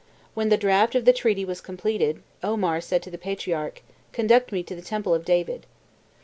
[0.33, 4.63] "When the draft of the treaty was completed, Omar said to the patriarch, 'Conduct me
[4.63, 5.67] to the temple of David.